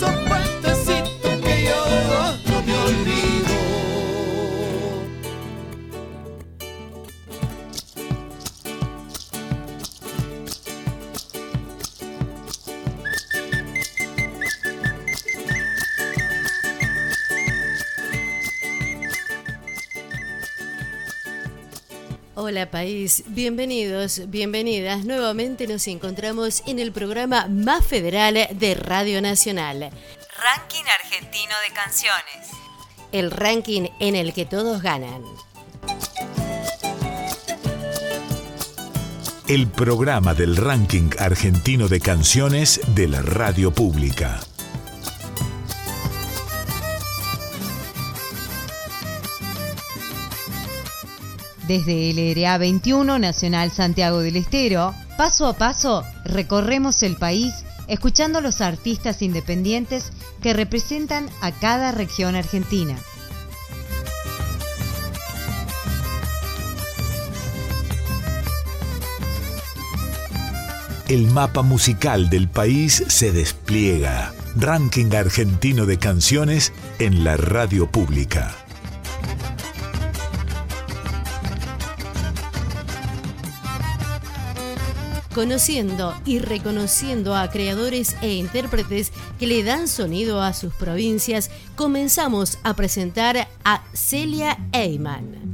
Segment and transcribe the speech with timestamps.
[0.00, 0.47] y
[22.48, 25.04] Hola país, bienvenidos, bienvenidas.
[25.04, 29.90] Nuevamente nos encontramos en el programa más federal de Radio Nacional.
[30.42, 32.48] Ranking Argentino de Canciones.
[33.12, 35.22] El ranking en el que todos ganan.
[39.46, 44.40] El programa del ranking argentino de canciones de la radio pública.
[51.68, 57.52] Desde LRA 21 Nacional Santiago del Estero, paso a paso recorremos el país
[57.88, 62.96] escuchando los artistas independientes que representan a cada región argentina.
[71.08, 74.32] El mapa musical del país se despliega.
[74.56, 78.67] Ranking argentino de canciones en la radio pública.
[85.38, 92.58] Conociendo y reconociendo a creadores e intérpretes que le dan sonido a sus provincias, comenzamos
[92.64, 95.48] a presentar a Celia Eyman.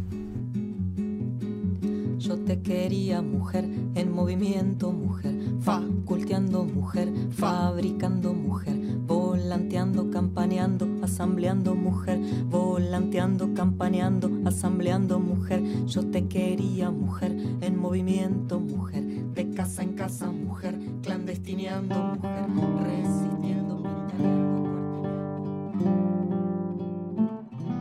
[2.16, 8.74] Yo te quería mujer, en movimiento mujer, faculteando mujer, fabricando mujer,
[9.06, 12.18] volanteando, campaneando, asambleando mujer,
[12.48, 15.62] volanteando, campaneando, asambleando mujer.
[15.84, 22.46] Yo te quería mujer, en movimiento mujer, de casa en casa mujer, clandestineando mujer,
[22.84, 23.82] resistiendo,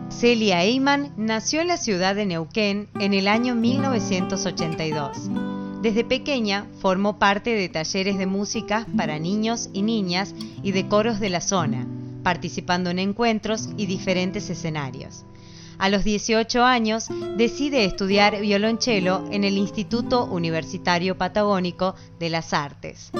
[0.10, 5.30] Celia Eyman nació en la ciudad de Neuquén en el año 1982.
[5.82, 10.34] Desde pequeña formó parte de talleres de música para niños y niñas
[10.64, 11.86] y de coros de la zona,
[12.24, 15.26] participando en encuentros y diferentes escenarios.
[15.78, 17.08] A los 18 años
[17.38, 23.12] decide estudiar violonchelo en el Instituto Universitario Patagónico de las Artes.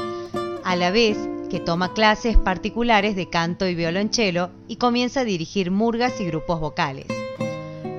[0.64, 1.18] A la vez
[1.50, 6.60] que toma clases particulares de canto y violonchelo y comienza a dirigir murgas y grupos
[6.60, 7.08] vocales.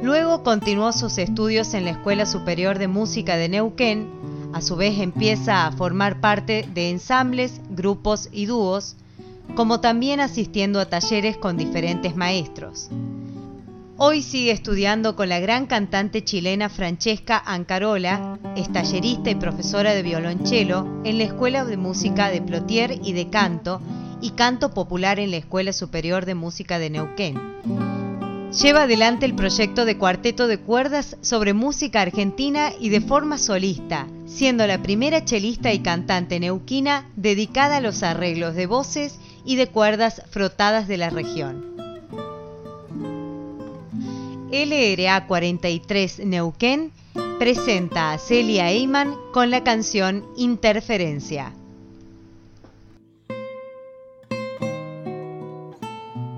[0.02, 4.08] Luego continuó sus estudios en la Escuela Superior de Música de Neuquén,
[4.52, 8.96] a su vez empieza a formar parte de ensambles, grupos y dúos,
[9.56, 12.88] como también asistiendo a talleres con diferentes maestros.
[13.96, 20.02] Hoy sigue estudiando con la gran cantante chilena Francesca Ancarola, es tallerista y profesora de
[20.02, 23.80] violonchelo en la Escuela de Música de Plotier y de Canto
[24.20, 27.40] y Canto Popular en la Escuela Superior de Música de Neuquén.
[28.60, 34.08] Lleva adelante el proyecto de cuarteto de cuerdas sobre música argentina y de forma solista,
[34.26, 39.68] siendo la primera chelista y cantante neuquina dedicada a los arreglos de voces y de
[39.68, 41.73] cuerdas frotadas de la región.
[44.54, 46.92] LRA 43 Neuquén
[47.40, 51.52] presenta a Celia Eyman con la canción Interferencia.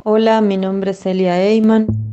[0.02, 2.05] Hola, mi nombre es Celia Eyman.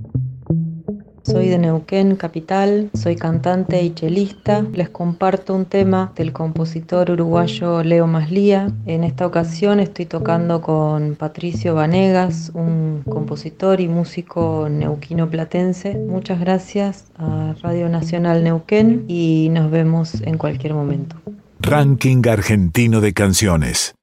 [1.24, 4.62] Soy de Neuquén, capital, soy cantante y chelista.
[4.74, 8.70] Les comparto un tema del compositor uruguayo Leo Maslía.
[8.86, 15.96] En esta ocasión estoy tocando con Patricio Vanegas, un compositor y músico neuquino platense.
[15.96, 21.16] Muchas gracias a Radio Nacional Neuquén y nos vemos en cualquier momento.
[21.62, 23.96] Ranking argentino de canciones.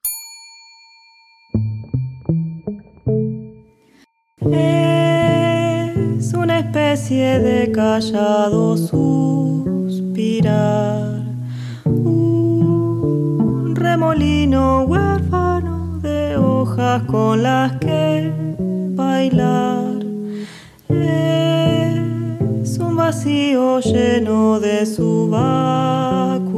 [4.39, 4.80] Es una
[6.93, 10.11] especie de callado suspirar,
[11.85, 18.33] un remolino huérfano de hojas con las que
[18.93, 20.03] bailar.
[20.89, 26.49] Es un vacío lleno de su vacuidad.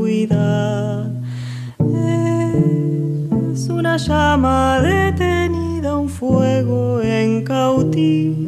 [3.54, 8.44] Es una llama detenida, un fuego en cautividad.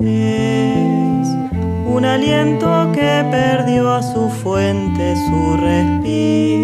[0.00, 1.28] Es
[1.86, 6.62] un aliento que perdió a su fuente, su respiración.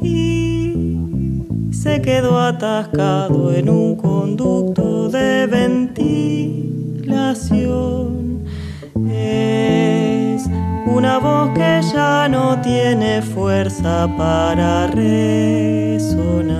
[0.00, 6.44] Y se quedó atascado en un conducto de ventilación.
[9.10, 10.48] Es
[10.86, 16.54] una voz que ya no tiene fuerza para resonar.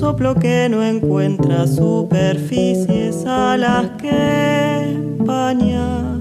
[0.00, 6.20] Soplo que no encuentra superficies a las que empañar.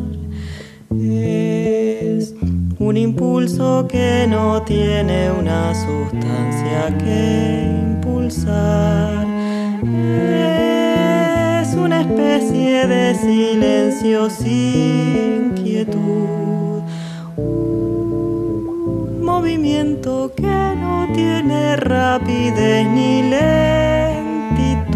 [1.01, 2.35] Es
[2.77, 9.25] un impulso que no tiene una sustancia que impulsar.
[11.61, 16.81] Es una especie de silencio sin quietud.
[19.39, 24.91] Movimiento que no tiene rapidez ni lentitud.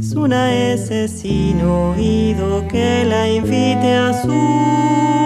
[0.00, 4.12] Es una S sin oído que la invite a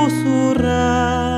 [0.07, 1.30] susurrar.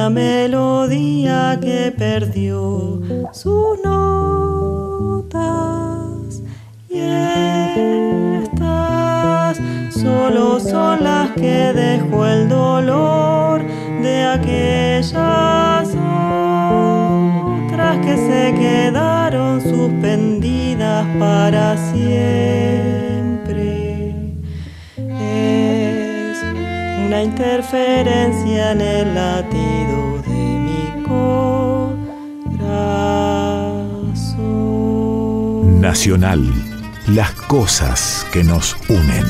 [0.00, 3.02] Una melodía que perdió
[3.34, 5.20] sus notas.
[6.88, 7.00] Y
[8.44, 9.58] estas
[9.92, 13.60] solo son las que dejó el dolor
[14.00, 15.94] de aquellas
[17.68, 23.34] otras que se quedaron suspendidas para siempre.
[24.96, 26.42] Es
[27.06, 29.79] una interferencia en el latido
[35.80, 36.46] Nacional,
[37.06, 39.24] las cosas que nos unen.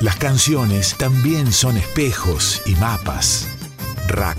[0.00, 3.46] Las canciones también son espejos y mapas.
[4.08, 4.36] Rack,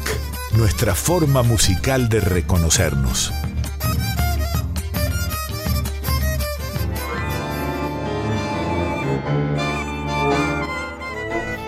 [0.58, 3.32] nuestra forma musical de reconocernos.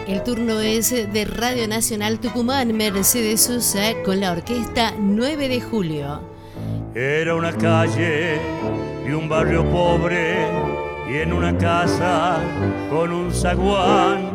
[0.07, 6.21] El turno es de Radio Nacional Tucumán, Mercedes Sosa, con la orquesta 9 de julio.
[6.95, 8.39] Era una calle
[9.05, 10.47] de un barrio pobre
[11.11, 12.39] y en una casa
[12.89, 14.31] con un zaguán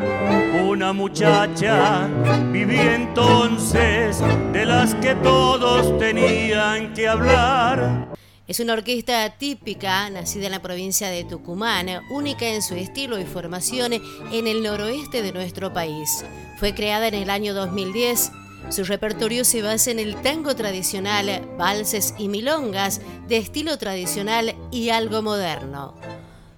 [0.68, 2.06] una muchacha
[2.50, 4.22] vivía entonces
[4.52, 8.11] de las que todos tenían que hablar.
[8.48, 13.24] Es una orquesta típica, nacida en la provincia de Tucumán, única en su estilo y
[13.24, 16.24] formación en el noroeste de nuestro país.
[16.58, 18.32] Fue creada en el año 2010.
[18.68, 24.88] Su repertorio se basa en el tango tradicional, valses y milongas de estilo tradicional y
[24.88, 25.94] algo moderno.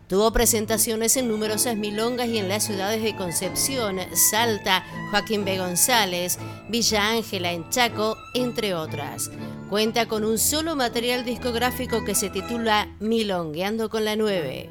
[0.08, 3.98] Tuvo presentaciones en numerosas milongas y en las ciudades de Concepción,
[4.30, 5.58] Salta, Joaquín B.
[5.58, 6.38] González,
[6.70, 9.30] Villa Ángela en Chaco, entre otras.
[9.74, 14.70] Cuenta con un solo material discográfico que se titula Milongueando con la 9.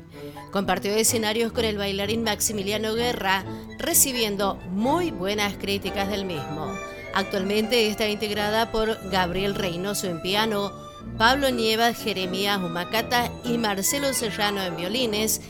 [0.49, 3.43] Compartió escenarios con el bailarín Maximiliano Guerra,
[3.77, 6.73] recibiendo muy buenas críticas del mismo.
[7.13, 10.71] Actualmente está integrada por Gabriel Reynoso en piano,
[11.17, 15.41] Pablo Nieva, Jeremías Humacata y Marcelo Serrano en violines,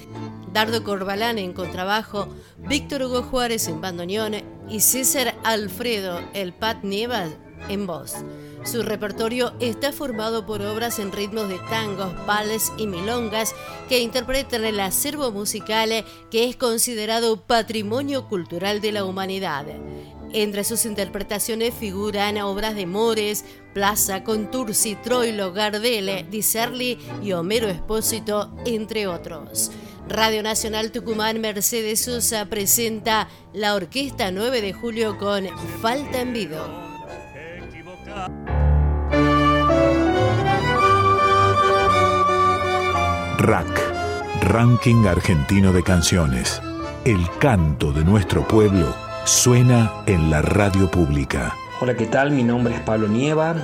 [0.52, 4.34] Dardo Corbalán en contrabajo, Víctor Hugo Juárez en bandoneón
[4.68, 7.28] y César Alfredo El Pat Nieva
[7.70, 8.16] en voz.
[8.64, 13.54] Su repertorio está formado por obras en ritmos de tangos, vales y milongas
[13.90, 19.66] que interpretan el acervo musical que es considerado patrimonio cultural de la humanidad.
[20.32, 23.44] Entre sus interpretaciones figuran obras de Mores,
[23.74, 29.72] Plaza, Contursi, Troilo, Gardel, Di Serli y Homero Espósito, entre otros.
[30.08, 35.48] Radio Nacional Tucumán Mercedes Sosa presenta la Orquesta 9 de Julio con
[35.82, 36.93] Falta en Vido.
[43.44, 43.68] Rack,
[44.44, 46.62] Ranking Argentino de Canciones.
[47.04, 48.96] El canto de nuestro pueblo
[49.26, 51.54] suena en la radio pública.
[51.82, 52.32] Hola, ¿qué tal?
[52.32, 53.56] Mi nombre es Pablo Nieva.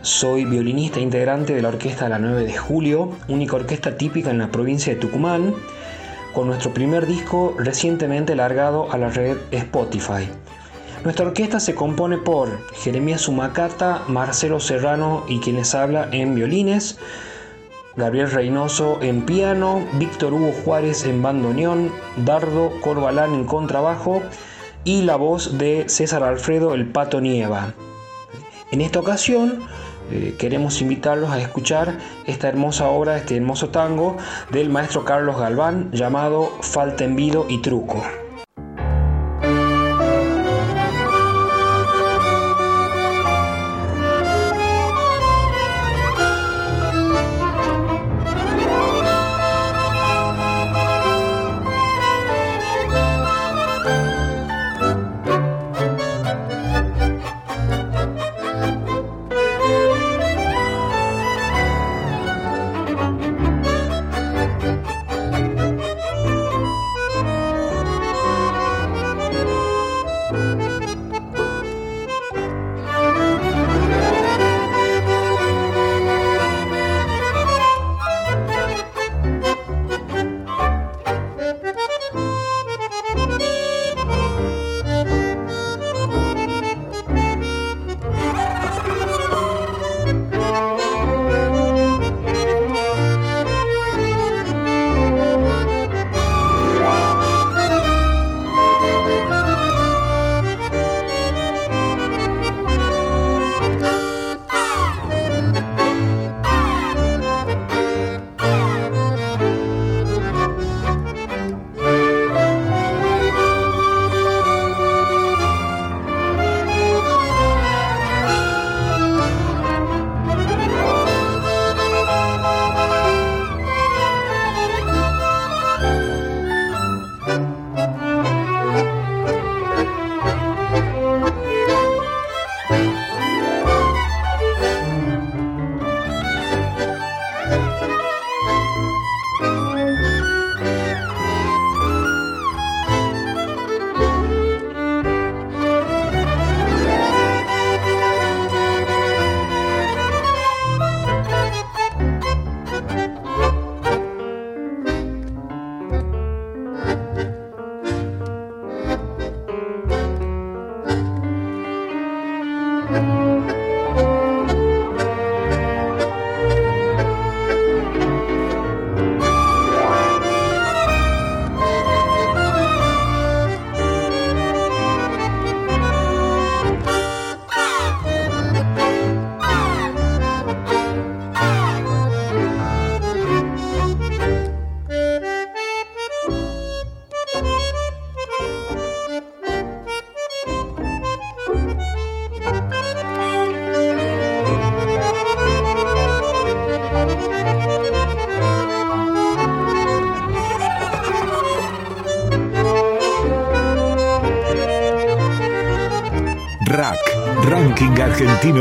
[0.00, 4.48] Soy violinista integrante de la Orquesta La 9 de Julio, única orquesta típica en la
[4.48, 5.54] provincia de Tucumán,
[6.32, 10.30] con nuestro primer disco recientemente largado a la red Spotify.
[11.04, 16.98] Nuestra orquesta se compone por Jeremías Sumacata, Marcelo Serrano y quienes habla en violines,
[17.96, 24.22] Gabriel Reynoso en piano, Víctor Hugo Juárez en bandoneón, Dardo Corbalán en contrabajo
[24.84, 27.72] y la voz de César Alfredo El Pato Nieva.
[28.70, 29.60] En esta ocasión
[30.10, 34.18] eh, queremos invitarlos a escuchar esta hermosa obra, este hermoso tango
[34.50, 38.02] del maestro Carlos Galván llamado Falta Envido y Truco.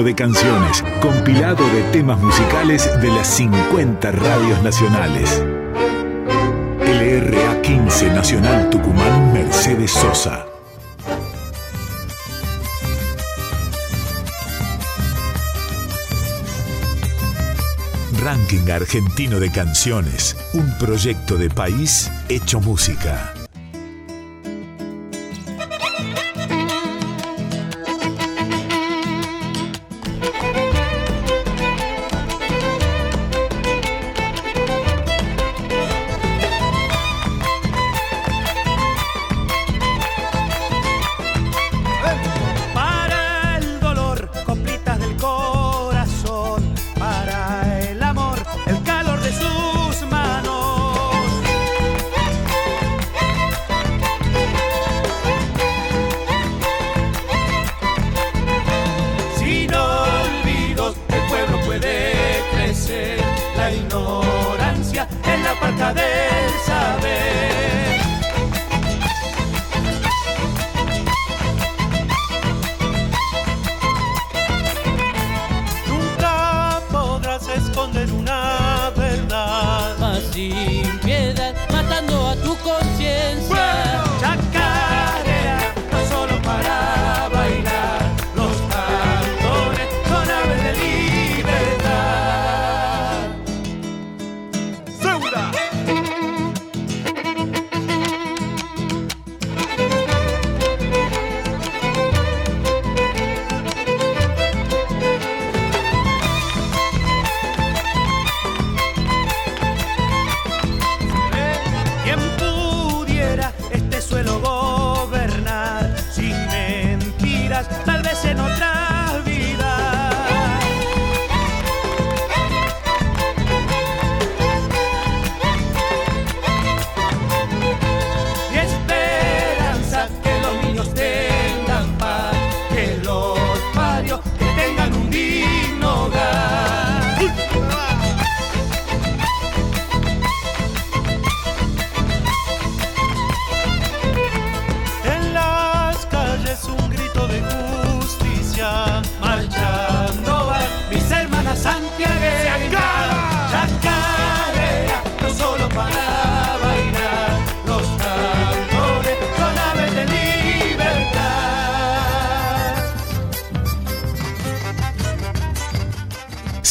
[0.04, 5.44] De canciones, compilado de temas musicales de las 50 radios nacionales.
[6.80, 10.46] LRA 15 Nacional Tucumán Mercedes Sosa.
[18.22, 23.35] Ranking Argentino de Canciones, un proyecto de país hecho música.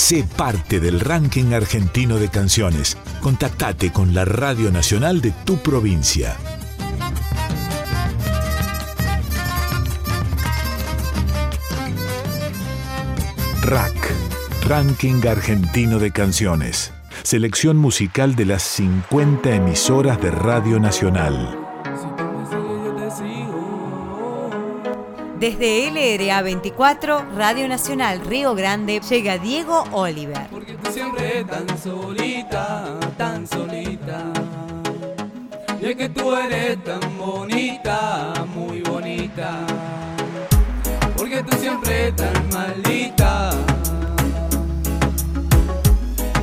[0.04, 2.98] Sé parte del ranking argentino de canciones.
[3.22, 6.36] Contactate con la Radio Nacional de tu provincia.
[13.62, 13.94] RAC,
[14.66, 16.92] Ranking Argentino de Canciones.
[17.22, 21.63] Selección musical de las 50 emisoras de Radio Nacional.
[25.44, 30.46] Desde LRA 24, Radio Nacional Río Grande, llega Diego Oliver.
[30.50, 34.24] Porque tú siempre tan solita, tan solita.
[35.82, 39.66] Y es que tú eres tan bonita, muy bonita.
[41.14, 43.50] Porque tú siempre tan maldita.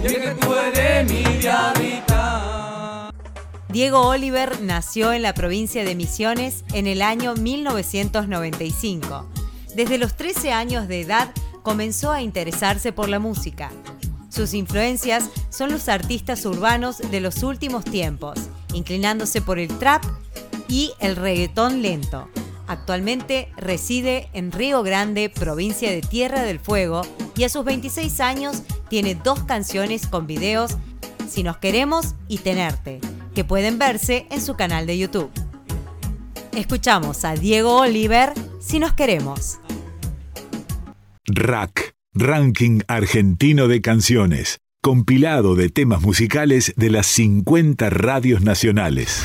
[0.03, 2.10] Y es que tú eres mi diablita.
[3.71, 9.29] Diego Oliver nació en la provincia de Misiones en el año 1995.
[9.75, 11.31] Desde los 13 años de edad
[11.63, 13.71] comenzó a interesarse por la música.
[14.27, 18.39] Sus influencias son los artistas urbanos de los últimos tiempos,
[18.73, 20.03] inclinándose por el trap
[20.67, 22.27] y el reggaetón lento.
[22.67, 27.03] Actualmente reside en Río Grande, provincia de Tierra del Fuego,
[27.37, 30.77] y a sus 26 años tiene dos canciones con videos,
[31.29, 32.99] Si nos queremos y Tenerte,
[33.33, 35.31] que pueden verse en su canal de YouTube.
[36.55, 39.59] Escuchamos a Diego Oliver, Si nos queremos.
[41.25, 49.23] RAC, Ranking Argentino de Canciones, compilado de temas musicales de las 50 radios nacionales.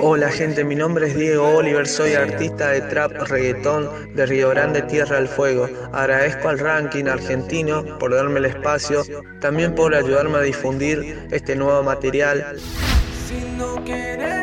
[0.00, 4.82] Hola gente, mi nombre es Diego Oliver, soy artista de trap reggaetón de Río Grande
[4.82, 5.68] Tierra del Fuego.
[5.92, 9.04] Agradezco al ranking argentino por darme el espacio,
[9.40, 12.56] también por ayudarme a difundir este nuevo material.
[13.26, 14.37] Si no queremos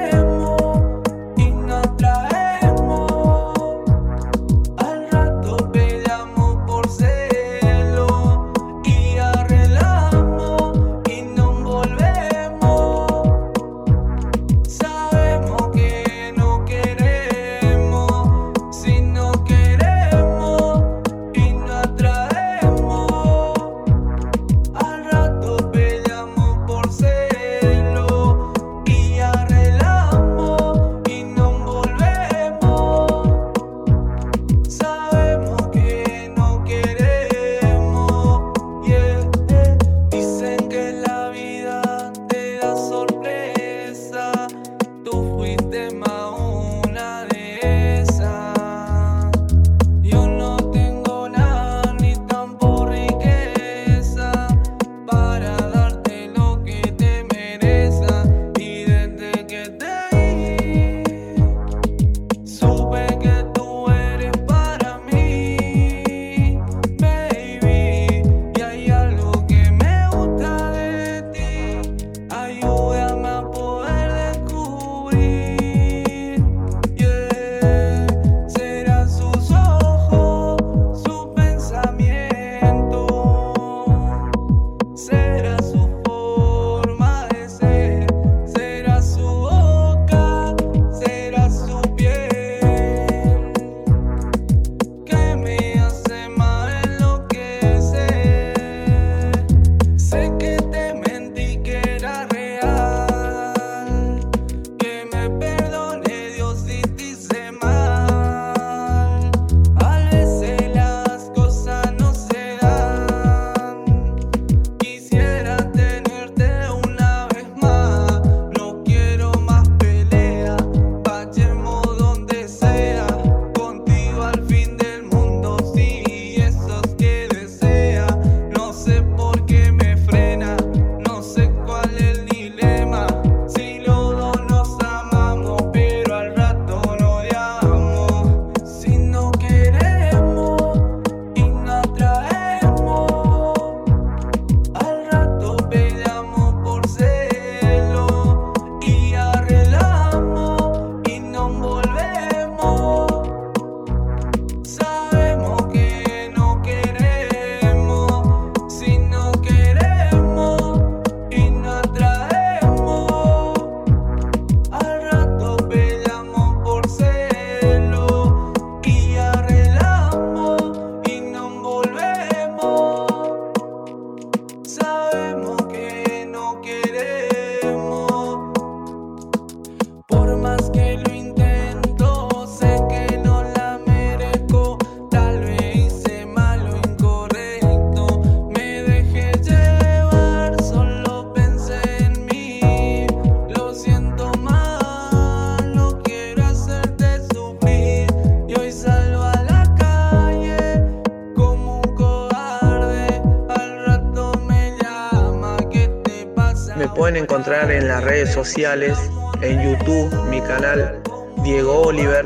[208.35, 208.97] sociales,
[209.41, 211.01] en YouTube, mi canal
[211.41, 212.25] Diego Oliver,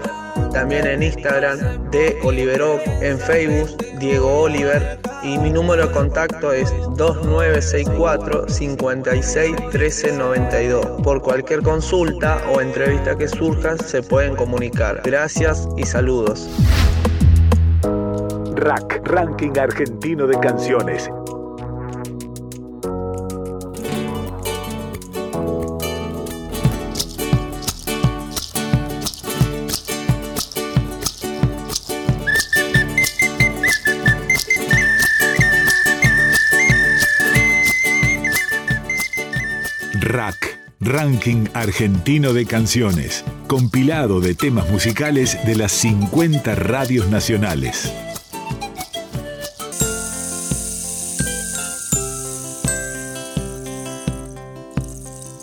[0.52, 1.60] también en Instagram
[1.91, 9.56] de Oliverov, en Facebook Diego Oliver y mi número de contacto es 2964 56
[11.04, 15.02] Por cualquier consulta o entrevista que surja se pueden comunicar.
[15.04, 16.50] Gracias y saludos.
[18.56, 21.08] Rack, Ranking Argentino de Canciones.
[41.10, 47.91] Ranking Argentino de Canciones, compilado de temas musicales de las 50 radios nacionales.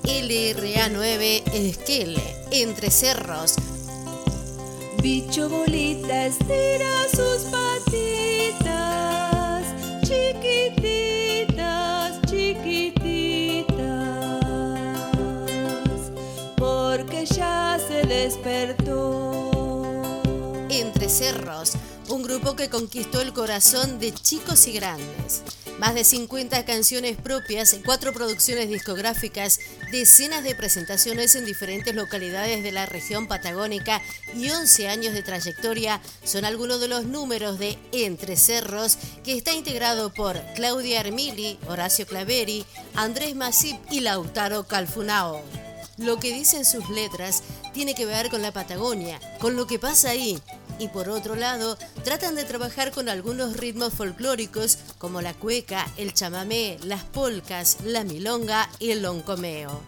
[0.05, 2.17] LRA9 Esquel,
[2.53, 3.57] Entre Cerros.
[5.03, 8.55] Bicho bolita estira sus patitas,
[10.03, 10.86] chiquititas,
[21.17, 21.73] Cerros,
[22.11, 25.41] un grupo que conquistó el corazón de chicos y grandes.
[25.79, 29.59] Más de 50 canciones propias, cuatro producciones discográficas,
[29.91, 34.03] decenas de presentaciones en diferentes localidades de la región patagónica
[34.35, 39.55] y 11 años de trayectoria son algunos de los números de Entre Cerros, que está
[39.55, 45.41] integrado por Claudia Armili, Horacio Claveri, Andrés Masip y Lautaro Calfunao.
[45.97, 50.11] Lo que dicen sus letras tiene que ver con la Patagonia, con lo que pasa
[50.11, 50.39] ahí.
[50.79, 56.13] Y por otro lado, tratan de trabajar con algunos ritmos folclóricos como la cueca, el
[56.13, 59.81] chamamé, las polcas, la milonga y el loncomeo.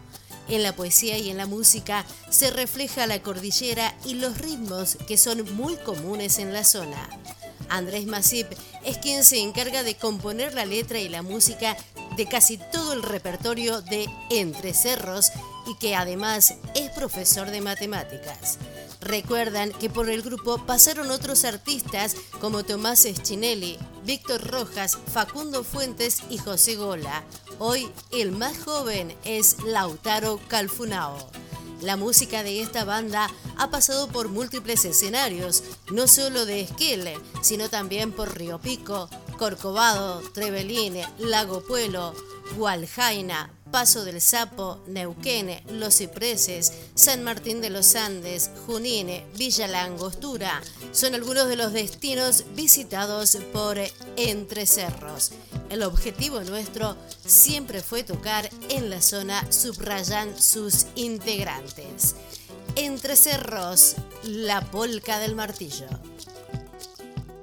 [0.49, 5.19] En la poesía y en la música se refleja la cordillera y los ritmos que
[5.19, 7.09] son muy comunes en la zona.
[7.69, 8.47] Andrés Masip
[8.83, 11.77] es quien se encarga de componer la letra y la música
[12.17, 15.31] de casi todo el repertorio de Entre Cerros
[15.69, 18.59] y que además es profesor de matemáticas.
[19.01, 26.23] Recuerdan que por el grupo pasaron otros artistas como Tomás Eschinelli, Víctor Rojas, Facundo Fuentes
[26.31, 27.23] y José Gola.
[27.59, 31.17] Hoy el más joven es Lautaro Calfunao.
[31.83, 37.09] La música de esta banda ha pasado por múltiples escenarios, no solo de Esquel,
[37.41, 42.15] sino también por Río Pico, Corcovado, Trevelín, Lago Puelo,
[42.57, 49.85] Gualjaina, Paso del Sapo, Neuquén, Los Cipreses, San Martín de los Andes, Junín, Villa La
[49.85, 53.79] Angostura son algunos de los destinos visitados por
[54.17, 55.33] Entre Cerros.
[55.71, 62.15] El objetivo nuestro siempre fue tocar en la zona, subrayan sus integrantes.
[62.75, 65.87] Entre Cerros, la polca del martillo.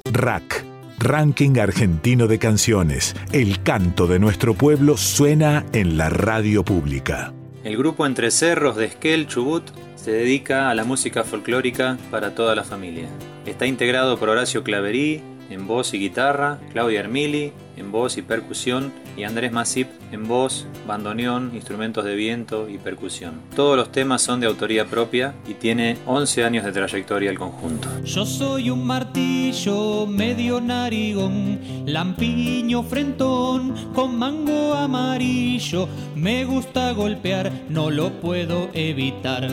[0.06, 0.66] Rack,
[1.00, 3.16] Ranking Argentino de Canciones.
[3.32, 7.34] El canto de nuestro pueblo suena en la radio pública.
[7.64, 9.64] El grupo Entre Cerros de Esquel Chubut
[9.96, 13.08] se dedica a la música folclórica para toda la familia.
[13.46, 18.92] Está integrado por Horacio Claverí en voz y guitarra, Claudia Armili en voz y percusión
[19.18, 23.42] y Andrés Masip en voz, bandoneón, instrumentos de viento y percusión.
[23.56, 27.90] Todos los temas son de autoría propia y tiene 11 años de trayectoria el conjunto.
[28.04, 35.88] Yo soy un martillo medio narigón, lampiño frentón con mango amarillo.
[36.16, 39.50] Me gusta golpear, no lo puedo evitar.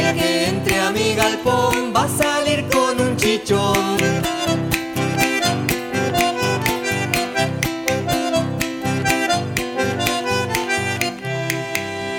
[0.00, 3.98] El que entre a mi galpón va a salir con un chichón.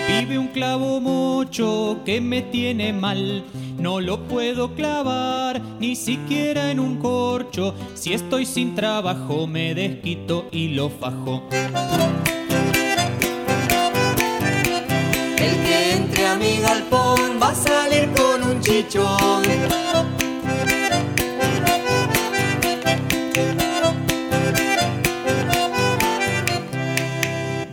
[0.08, 3.44] Vive un clavo mocho que me tiene mal.
[3.80, 7.74] No lo puedo clavar ni siquiera en un corcho.
[7.96, 11.42] Si estoy sin trabajo me desquito y lo fajo.
[15.38, 17.56] El que entre a mi galpón va a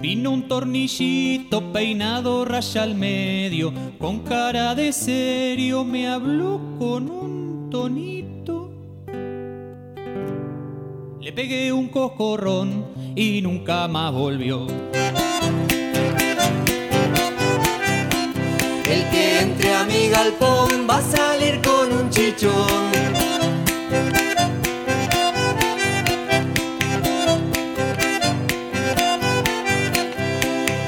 [0.00, 7.70] Vino un tornillito peinado raya al medio, con cara de serio me habló con un
[7.70, 8.70] tonito.
[11.20, 12.84] Le pegué un coscorrón
[13.16, 14.66] y nunca más volvió.
[18.88, 22.90] El que entre a mi galpón va a salir con un chichón.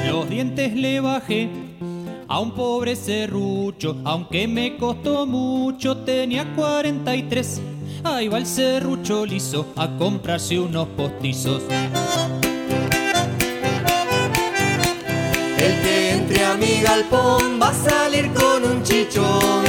[0.07, 1.49] Los dientes le bajé
[2.27, 7.61] a un pobre serrucho, aunque me costó mucho, tenía 43.
[8.03, 11.61] Ahí va el serrucho liso a comprarse unos postizos.
[15.61, 19.63] El que entre a mi galpón va a salir con un chichón.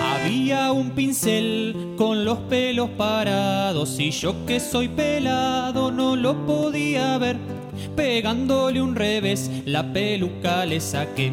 [0.00, 7.18] Había un pincel con los pelos parados y yo que soy pelado no lo podía
[7.18, 7.38] ver.
[7.96, 11.32] Pegándole un revés, la peluca le saqué.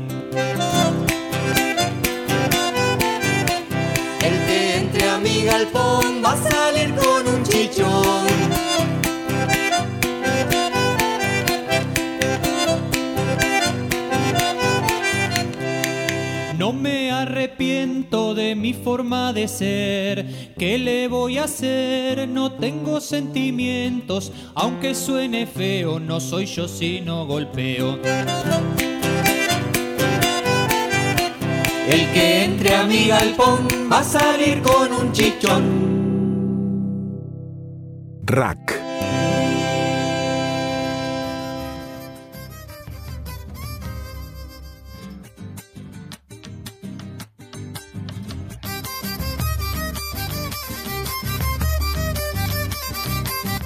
[5.48, 8.28] Galpón va a salir con un chichón.
[16.58, 20.54] No me arrepiento de mi forma de ser.
[20.58, 22.28] ¿Qué le voy a hacer?
[22.28, 24.34] No tengo sentimientos.
[24.54, 28.00] Aunque suene feo, no soy yo si no golpeo.
[31.98, 35.88] El que entre a mi galpón va a salir con un chichón.
[38.24, 38.80] Rack.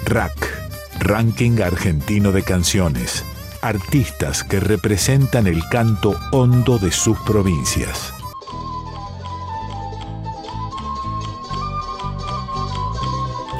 [0.06, 3.26] Rack, Ranking Argentino de Canciones.
[3.60, 8.11] Artistas que representan el canto hondo de sus provincias.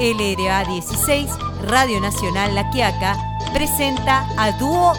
[0.02, 1.30] LRA 16,
[1.62, 3.16] Radio Nacional La Quiaca,
[3.54, 4.94] presenta a Dúo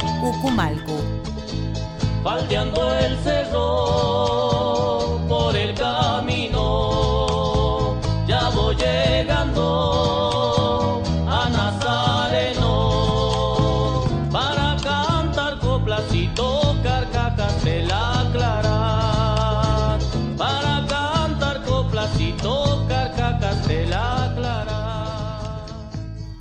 [3.21, 4.32] cerro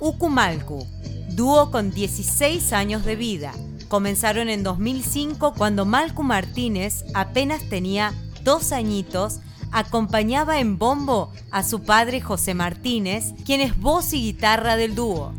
[0.03, 0.85] Ucumalcu,
[1.29, 3.53] dúo con 16 años de vida.
[3.87, 8.13] Comenzaron en 2005 cuando Malcu Martínez apenas tenía
[8.43, 9.39] dos añitos,
[9.71, 15.31] acompañaba en bombo a su padre José Martínez, quien es voz y guitarra del dúo.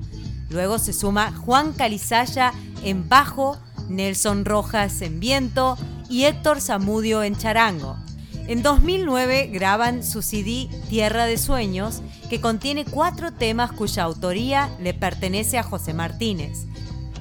[0.49, 3.59] Luego se suma Juan Calizaya en bajo,
[3.91, 5.77] Nelson Rojas en viento
[6.09, 7.99] y Héctor Zamudio en charango.
[8.47, 14.93] En 2009 graban su CD Tierra de Sueños, que contiene cuatro temas cuya autoría le
[14.93, 16.67] pertenece a José Martínez.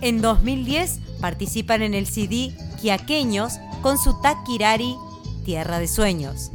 [0.02, 4.98] En 2010 participan en el CD Quiaqueños con su Taquirari
[5.46, 6.52] Tierra de Sueños.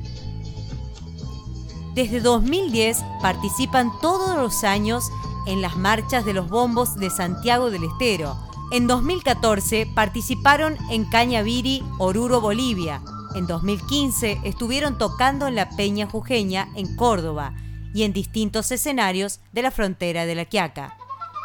[1.95, 5.05] Desde 2010 participan todos los años
[5.47, 8.37] en las marchas de los bombos de Santiago del Estero.
[8.71, 13.01] En 2014 participaron en Cañaviri, Oruro, Bolivia.
[13.35, 17.55] En 2015 estuvieron tocando en la Peña Jujeña en Córdoba
[17.95, 20.97] y en distintos escenarios de la frontera de la Quiaca.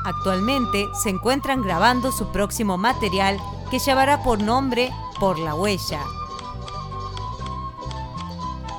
[0.05, 3.37] Actualmente se encuentran grabando su próximo material
[3.71, 6.01] que llevará por nombre Por la Huella.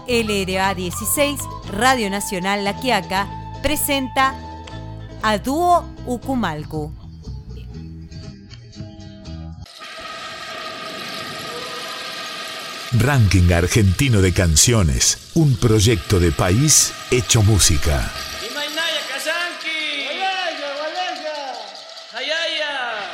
[0.07, 1.41] LRA 16,
[1.73, 3.27] Radio Nacional La Quiaca,
[3.63, 4.35] presenta
[5.23, 6.93] a Dúo Ucumalcu.
[12.99, 18.13] Ranking Argentino de Canciones, un proyecto de país hecho música.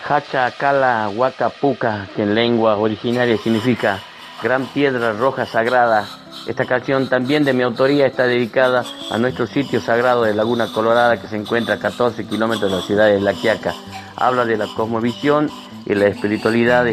[0.07, 4.03] Hacha, Cala, Huaca, Puca, que en lengua originaria significa
[4.43, 6.07] Gran Piedra Roja Sagrada.
[6.47, 11.19] Esta canción también de mi autoría está dedicada a nuestro sitio sagrado de Laguna Colorada
[11.19, 13.75] que se encuentra a 14 kilómetros de la ciudad de La Quiaca.
[14.17, 15.51] Habla de la cosmovisión
[15.87, 16.87] y la espiritualidad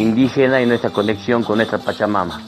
[0.00, 2.40] indígena y nuestra conexión con nuestra Pachamama.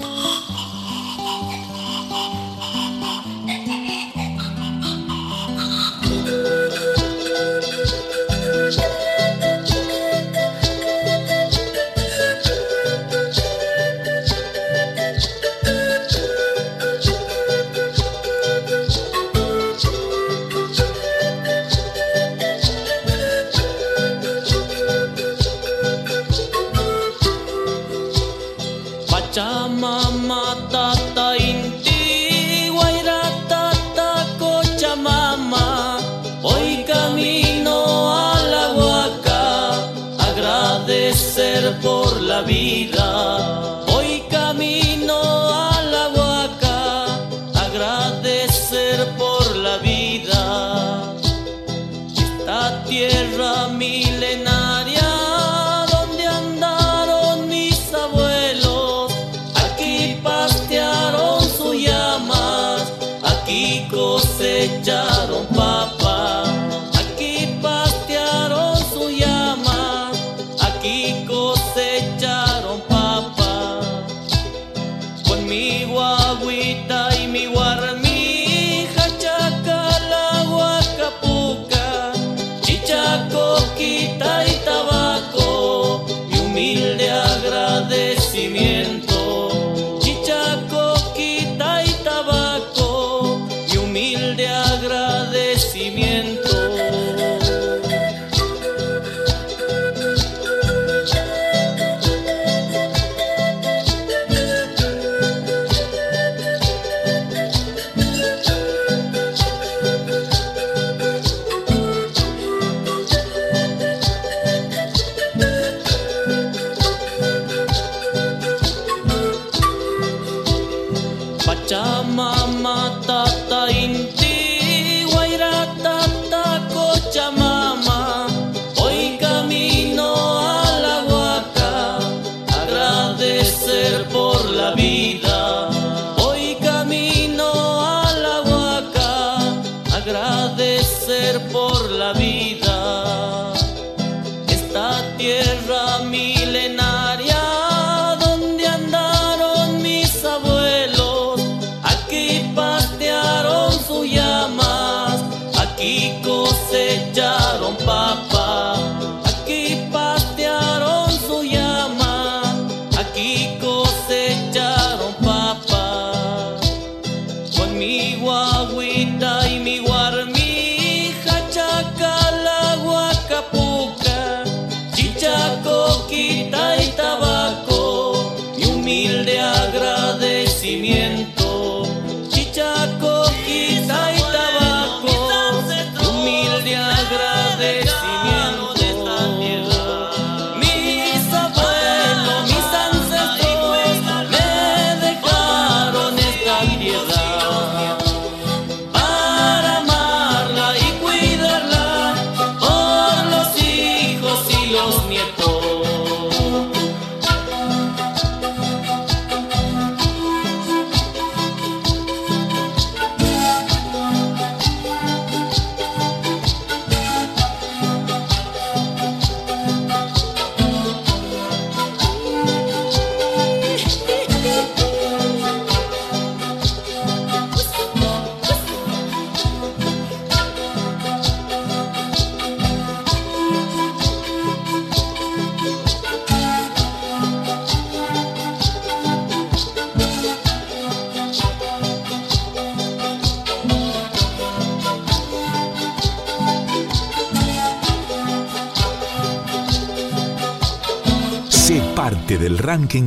[180.73, 181.02] Agradecimiento.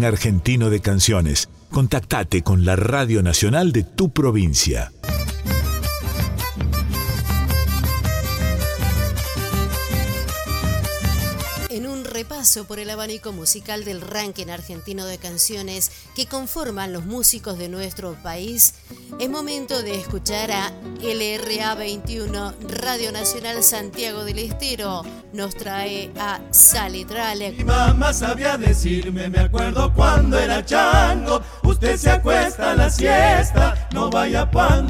[0.06, 1.50] Argentino de canciones.
[1.72, 4.92] Contactate con la Radio Nacional de tu provincia.
[13.06, 18.74] Abanico musical del ranking argentino de canciones que conforman los músicos de nuestro país,
[19.20, 20.72] es momento de escuchar a
[21.04, 25.04] LRA 21 Radio Nacional Santiago del Estero.
[25.34, 27.54] Nos trae a Salitral.
[27.56, 33.88] Mi mamá sabía decirme, me acuerdo cuando era chango, usted se acuesta a la siesta,
[33.94, 34.82] no vaya pa'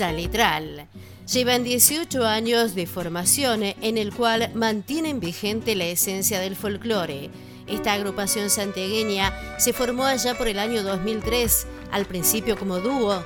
[0.00, 0.88] Salitral.
[1.30, 7.30] Llevan 18 años de formación en el cual mantienen vigente la esencia del folclore.
[7.66, 13.22] Esta agrupación santiagueña se formó allá por el año 2003, al principio como dúo.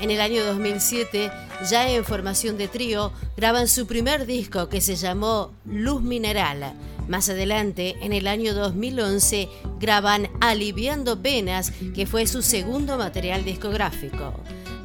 [0.00, 1.32] En el año 2007,
[1.68, 6.74] ya en formación de trío, graban su primer disco que se llamó Luz Mineral.
[7.08, 9.48] Más adelante, en el año 2011,
[9.78, 14.32] graban Aliviando Penas, que fue su segundo material discográfico.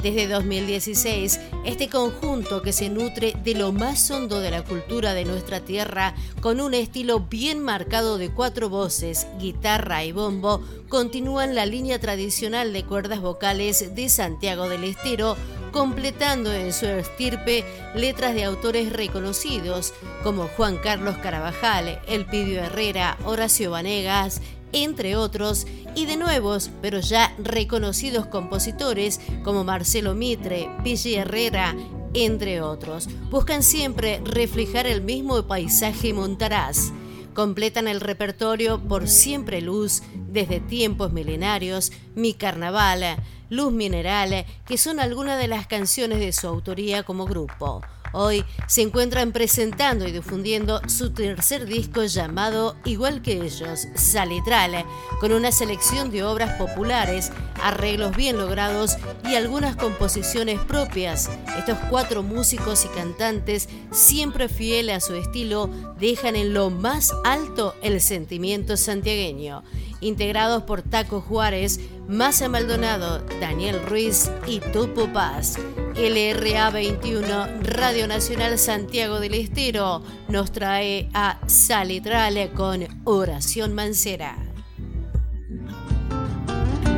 [0.03, 5.25] Desde 2016, este conjunto que se nutre de lo más hondo de la cultura de
[5.25, 11.65] nuestra tierra, con un estilo bien marcado de cuatro voces, guitarra y bombo, continúan la
[11.65, 15.35] línea tradicional de cuerdas vocales de Santiago del Estero,
[15.71, 17.63] completando en su estirpe
[17.95, 19.93] letras de autores reconocidos
[20.23, 24.41] como Juan Carlos Carabajal, Elpidio Herrera, Horacio Vanegas,
[24.71, 25.65] entre otros,
[25.95, 31.75] y de nuevos, pero ya reconocidos compositores como Marcelo Mitre, Pille Herrera,
[32.13, 33.07] entre otros.
[33.29, 36.91] Buscan siempre reflejar el mismo paisaje montaraz.
[37.33, 43.17] Completan el repertorio por Siempre Luz, desde tiempos milenarios, Mi Carnaval,
[43.49, 47.81] Luz Mineral, que son algunas de las canciones de su autoría como grupo.
[48.11, 54.85] Hoy se encuentran presentando y difundiendo su tercer disco llamado Igual que ellos, Salitral,
[55.19, 57.31] con una selección de obras populares,
[57.61, 61.29] arreglos bien logrados y algunas composiciones propias.
[61.57, 67.75] Estos cuatro músicos y cantantes, siempre fieles a su estilo, dejan en lo más alto
[67.81, 69.63] el sentimiento santiagueño
[70.01, 75.57] integrados por Taco Juárez, Massa Maldonado, Daniel Ruiz y Tupo Paz.
[75.95, 84.37] LRA 21, Radio Nacional Santiago del Estero, nos trae a Salitrale con Oración Mancera.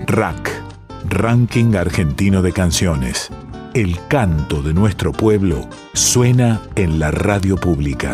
[0.08, 0.52] RAC,
[1.10, 3.30] Ranking Argentino de Canciones.
[3.74, 8.12] El canto de nuestro pueblo suena en la radio pública.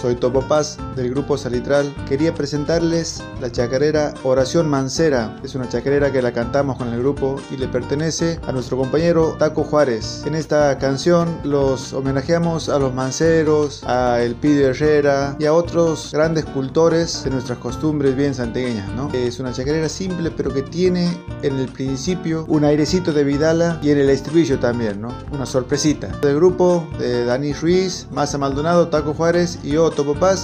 [0.00, 1.94] Soy Topo Paz del grupo Salitral.
[2.08, 5.36] Quería presentarles la chacarera Oración Mancera.
[5.44, 9.36] Es una chacarera que la cantamos con el grupo y le pertenece a nuestro compañero
[9.38, 10.22] Taco Juárez.
[10.24, 16.46] En esta canción los homenajeamos a los manceros, a El Herrera y a otros grandes
[16.46, 18.90] cultores de nuestras costumbres bien santegueñas.
[18.94, 19.10] ¿no?
[19.12, 23.90] Es una chacarera simple pero que tiene en el principio un airecito de Vidala y
[23.90, 25.04] en el estribillo también.
[25.30, 26.08] Una sorpresita.
[26.22, 29.89] Del grupo de Dani Ruiz, Massa Maldonado, Taco Juárez y otros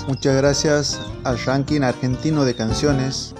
[0.09, 3.35] Muchas gracias al ranking argentino de canciones.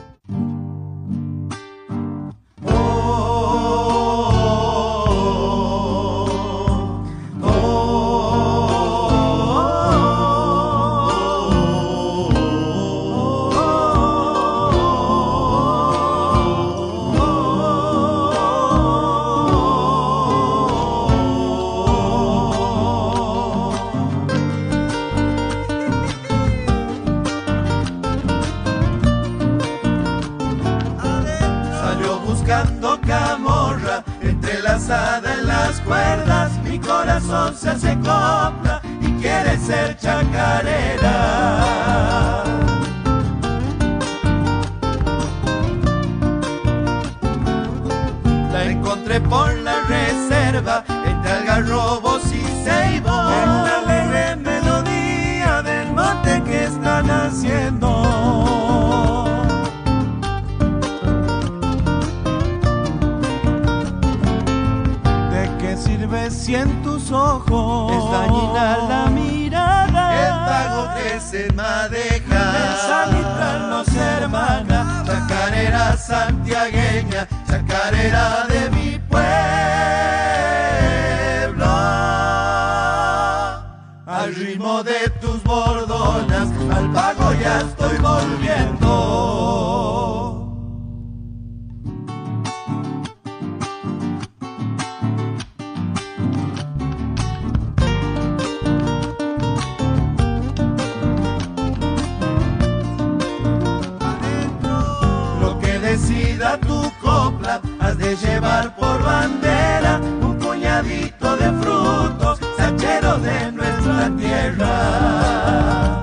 [108.07, 116.03] De llevar por bandera un puñadito de frutos, sacheros de nuestra tierra.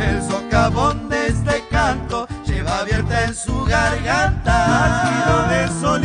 [0.00, 6.04] El socavón de este canto lleva abierta en su garganta, de sol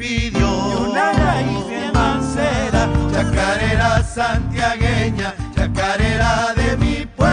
[0.00, 7.30] pidio y una raíz de mancera, chacarera santiagueña, chacarera de mi pueblo.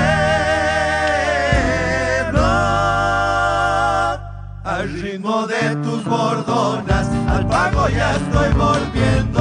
[4.65, 9.37] Al ritmo de tus bordonas, al pago ya estoy volviendo.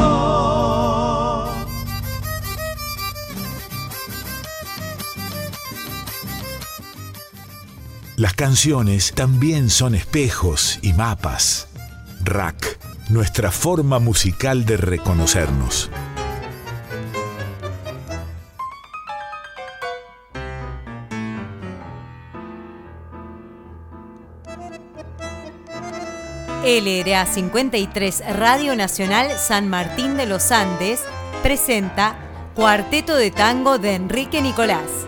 [8.17, 11.67] Las canciones también son espejos y mapas.
[12.25, 12.76] Rack,
[13.17, 15.91] nuestra forma musical de reconocernos.
[26.63, 31.01] LRA 53 Radio Nacional San Martín de los Andes
[31.43, 32.17] presenta
[32.55, 35.07] Cuarteto de Tango de Enrique Nicolás.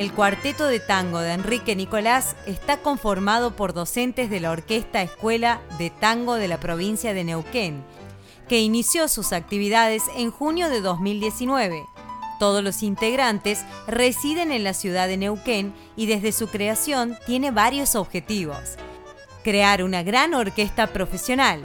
[0.00, 5.60] El cuarteto de tango de Enrique Nicolás está conformado por docentes de la Orquesta Escuela
[5.76, 7.84] de Tango de la provincia de Neuquén,
[8.48, 11.84] que inició sus actividades en junio de 2019.
[12.38, 17.94] Todos los integrantes residen en la ciudad de Neuquén y desde su creación tiene varios
[17.94, 18.76] objetivos.
[19.44, 21.60] Crear una gran orquesta profesional.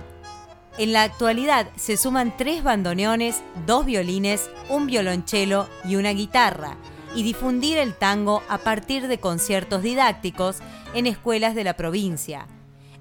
[0.78, 6.76] En la actualidad se suman tres bandoneones, dos violines, un violonchelo y una guitarra,
[7.16, 10.58] y difundir el tango a partir de conciertos didácticos
[10.94, 12.48] en escuelas de la provincia.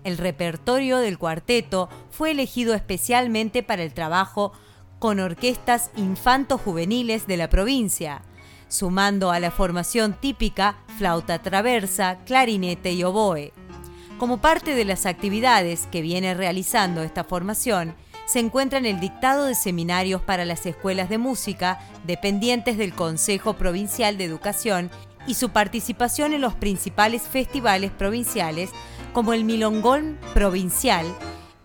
[0.04, 4.52] El repertorio del cuarteto fue elegido especialmente para el trabajo
[4.98, 8.22] con orquestas infanto-juveniles de la provincia,
[8.68, 13.52] sumando a la formación típica flauta traversa, clarinete y oboe.
[14.18, 17.94] Como parte de las actividades que viene realizando esta formación,
[18.26, 23.54] se encuentra en el dictado de seminarios para las escuelas de música dependientes del Consejo
[23.54, 24.90] Provincial de Educación
[25.26, 28.70] y su participación en los principales festivales provinciales
[29.12, 31.06] como el Milongón Provincial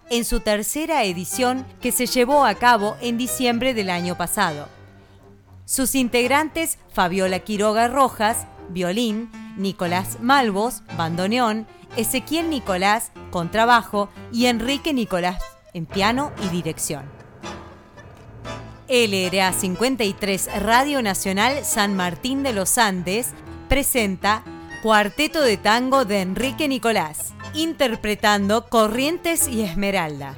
[0.10, 4.68] en su tercera edición que se llevó a cabo en diciembre del año pasado.
[5.66, 15.39] Sus integrantes Fabiola Quiroga Rojas, violín, Nicolás Malvos, bandoneón, Ezequiel Nicolás, contrabajo y Enrique Nicolás
[15.74, 17.03] en piano y dirección.
[18.88, 23.34] LRA 53 Radio Nacional San Martín de los Andes
[23.67, 24.43] presenta
[24.82, 30.36] Cuarteto de Tango de Enrique Nicolás, interpretando Corrientes y Esmeralda.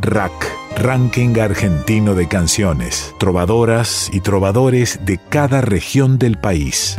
[0.00, 6.96] RAC, Ranking Argentino de Canciones, trovadoras y trovadores de cada región del país.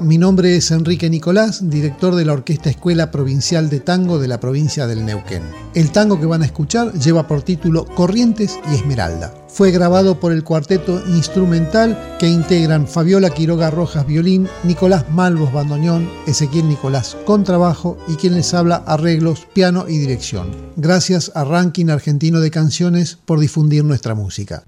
[0.00, 4.38] Mi nombre es Enrique Nicolás, director de la Orquesta Escuela Provincial de Tango de la
[4.38, 5.42] provincia del Neuquén.
[5.74, 9.34] El tango que van a escuchar lleva por título Corrientes y Esmeralda.
[9.48, 16.08] Fue grabado por el cuarteto instrumental que integran Fabiola Quiroga Rojas violín, Nicolás Malvos bandoneón,
[16.26, 20.50] Ezequiel Nicolás contrabajo y quien les habla arreglos, piano y dirección.
[20.76, 24.64] Gracias a Ranking Argentino de Canciones por difundir nuestra música.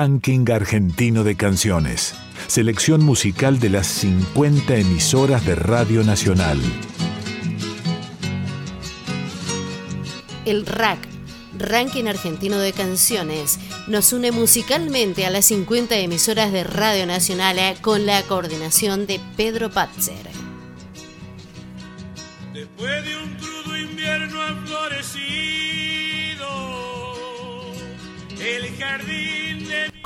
[0.00, 2.14] Ranking Argentino de Canciones.
[2.46, 6.60] Selección musical de las 50 emisoras de Radio Nacional.
[10.44, 11.00] El RAC,
[11.58, 17.74] Ranking Argentino de Canciones, nos une musicalmente a las 50 emisoras de Radio Nacional eh,
[17.80, 20.27] con la coordinación de Pedro Patzer.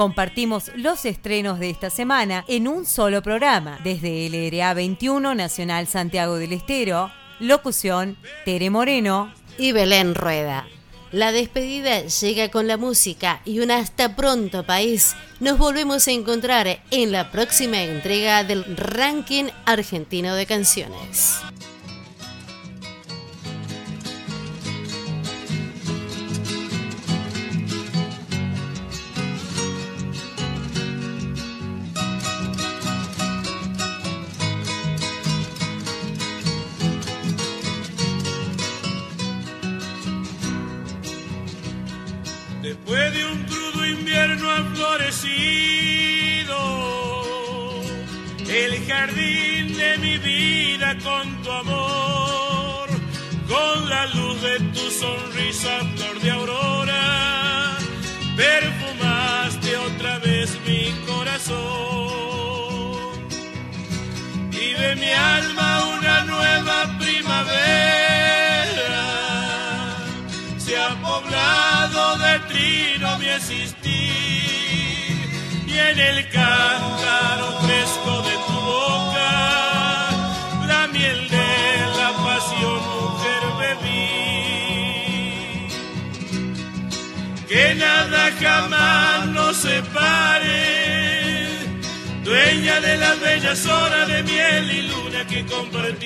[0.03, 6.39] Compartimos los estrenos de esta semana en un solo programa, desde LRA 21 Nacional Santiago
[6.39, 10.67] del Estero, locución Tere Moreno y Belén Rueda.
[11.13, 15.15] La despedida llega con la música y un hasta pronto país.
[15.39, 21.37] Nos volvemos a encontrar en la próxima entrega del Ranking Argentino de Canciones.
[51.61, 52.89] Amor,
[53.49, 57.77] con la luz de tu sonrisa flor de aurora,
[58.37, 61.63] perfumaste otra vez mi corazón.
[64.53, 67.73] Y de mi alma una nueva primavera
[70.59, 73.83] se ha poblado de trino mi existir
[75.67, 77.52] y en el cántaro
[87.83, 90.63] nada jamás nos separe.
[92.25, 96.03] Dueña de las bellas horas de miel y luna que compartimos.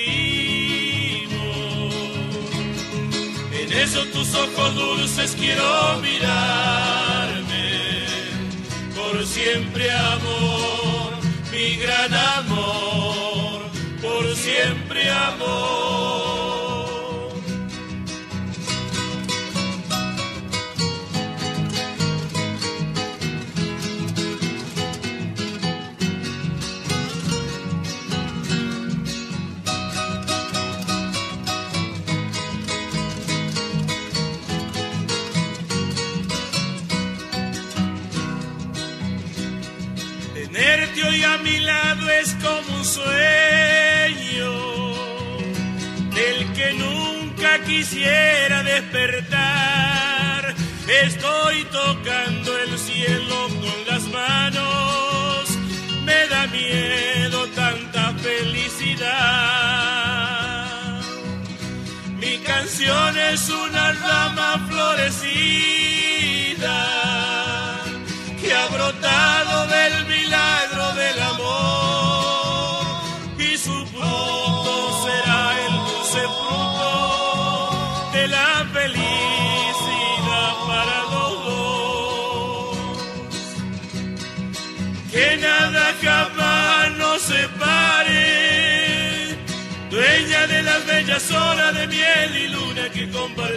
[3.59, 5.69] En esos tus ojos dulces quiero
[6.07, 7.67] mirarme,
[8.95, 11.09] por siempre amor,
[11.51, 13.57] mi gran amor,
[14.01, 16.36] por siempre amor.
[42.87, 44.53] Sueño
[46.15, 50.55] del que nunca quisiera despertar.
[51.03, 55.49] Estoy tocando el cielo con las manos,
[56.05, 59.07] me da miedo tanta felicidad.
[62.21, 65.96] Mi canción es una rama florecida
[91.17, 93.55] bellas horas de miel y luna que compartimos.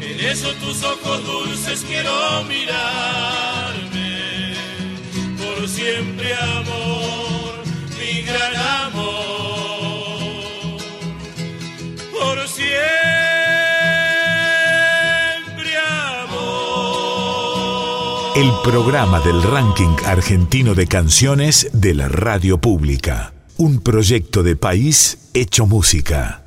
[0.00, 2.12] En esos tus ojos dulces quiero
[2.44, 3.34] mirarme,
[5.38, 7.64] por siempre amor,
[7.98, 9.08] mi gran amor,
[12.12, 12.76] por siempre.
[18.36, 23.32] El programa del ranking argentino de canciones de la radio pública.
[23.58, 26.45] Un proyecto de país hecho música.